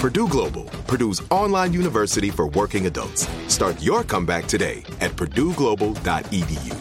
[0.00, 3.28] Purdue Global, Purdue's online university for working adults.
[3.48, 6.74] Start your comeback today at purdueglobal.edu.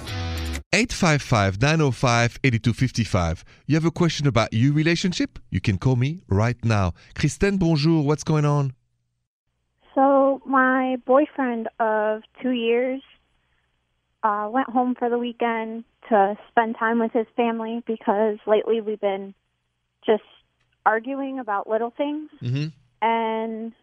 [0.72, 3.44] 855-905-8255.
[3.66, 5.38] You have a question about your relationship?
[5.50, 6.94] You can call me right now.
[7.14, 8.06] Christine, bonjour.
[8.06, 8.72] What's going on?
[9.94, 13.02] So my boyfriend of two years
[14.24, 19.02] uh, went home for the weekend to spend time with his family because lately we've
[19.02, 19.34] been
[20.06, 20.24] just
[20.86, 22.30] arguing about little things.
[22.42, 22.68] Mm-hmm.
[23.02, 23.74] And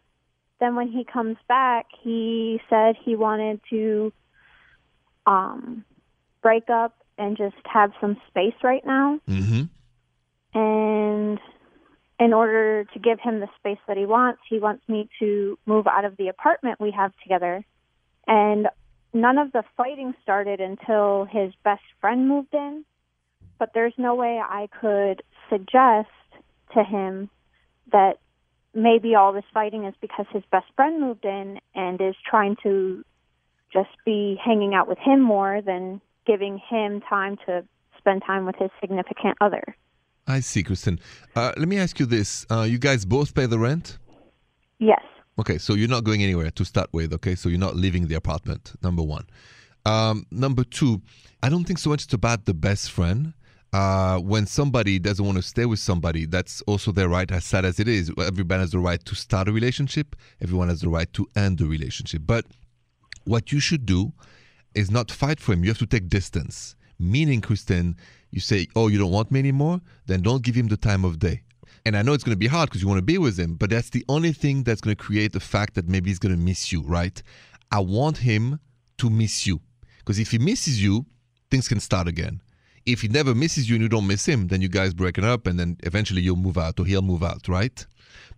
[0.61, 4.12] then when he comes back, he said he wanted to
[5.27, 5.84] um,
[6.42, 9.21] break up and just have some space right now.
[9.28, 9.62] Mm-hmm.
[10.59, 11.38] And
[12.19, 15.87] in order to give him the space that he wants, he wants me to move
[15.87, 17.65] out of the apartment we have together.
[18.26, 18.69] And
[19.12, 22.84] none of the fighting started until his best friend moved in.
[23.59, 26.09] But there's no way I could suggest
[26.75, 27.31] to him
[27.93, 28.19] that
[28.76, 33.04] maybe all this fighting is because his best friend moved in and is trying to
[33.72, 37.64] just be hanging out with him more than giving him time to
[37.98, 39.62] spend time with his significant other.
[40.26, 41.00] I see, Kristen.
[41.34, 42.47] Uh, let me ask you this.
[42.50, 43.98] Uh, you guys both pay the rent?
[44.78, 45.03] Yes.
[45.38, 47.34] Okay, so you're not going anywhere to start with, okay?
[47.34, 49.26] So you're not leaving the apartment, number one.
[49.84, 51.03] Um, number two,
[51.43, 53.34] I don't think so much it's about the best friend.
[53.72, 57.65] Uh, when somebody doesn't want to stay with somebody, that's also their right, as sad
[57.65, 58.10] as it is.
[58.19, 61.66] Everyone has the right to start a relationship, everyone has the right to end the
[61.66, 62.22] relationship.
[62.25, 62.47] But
[63.25, 64.12] what you should do
[64.75, 65.65] is not fight for him.
[65.65, 66.76] You have to take distance.
[66.99, 67.97] Meaning, Kristen,
[68.31, 69.81] you say, Oh, you don't want me anymore?
[70.06, 71.43] Then don't give him the time of day.
[71.84, 73.55] And I know it's going to be hard because you want to be with him,
[73.55, 76.34] but that's the only thing that's going to create the fact that maybe he's going
[76.34, 77.22] to miss you, right?
[77.71, 78.59] I want him
[78.99, 79.60] to miss you.
[79.99, 81.06] Because if he misses you,
[81.50, 82.41] things can start again.
[82.87, 85.47] If he never misses you and you don't miss him, then you guys breaking up
[85.47, 87.85] and then eventually you'll move out or he'll move out, right?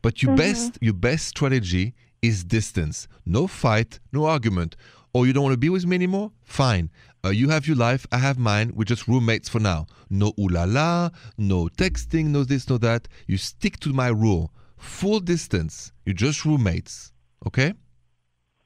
[0.03, 3.09] But your best your best strategy is distance.
[3.27, 4.77] No fight, no argument.
[5.13, 6.33] Or you don't want to be with me anymore?
[6.45, 6.91] Fine.
[7.25, 8.73] Uh, you have your life, I have mine.
[8.75, 9.87] We're just roommates for now.
[10.11, 13.09] No ooh la la, no texting, no this, no that.
[13.27, 14.53] You stick to my rule.
[14.77, 15.93] Full distance.
[16.05, 17.13] You're just roommates.
[17.47, 17.75] Okay?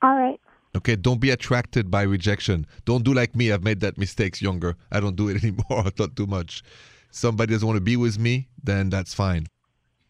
[0.02, 0.40] All right.
[0.76, 2.66] Okay, don't be attracted by rejection.
[2.84, 3.52] Don't do like me.
[3.52, 4.76] I've made that mistakes younger.
[4.90, 5.84] I don't do it anymore.
[5.86, 6.62] I thought too much.
[7.10, 9.46] Somebody doesn't want to be with me, then that's fine.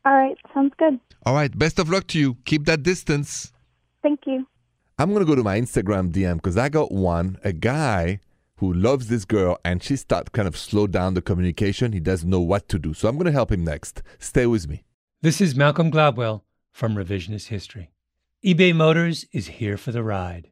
[0.04, 0.36] All right.
[0.54, 1.00] Sounds good.
[1.24, 2.36] All right, best of luck to you.
[2.44, 3.52] Keep that distance.
[4.02, 4.46] Thank you.
[4.98, 8.20] I'm going to go to my Instagram DM because I got one, a guy
[8.56, 11.92] who loves this girl and she start kind of slow down the communication.
[11.92, 12.94] He doesn't know what to do.
[12.94, 14.02] So I'm going to help him next.
[14.20, 14.84] Stay with me.
[15.22, 16.42] This is Malcolm Gladwell
[16.72, 17.90] from Revisionist History.
[18.44, 20.51] eBay Motors is here for the ride.